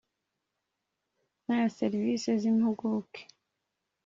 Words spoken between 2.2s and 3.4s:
z impuguke